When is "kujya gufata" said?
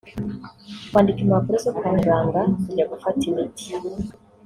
2.63-3.21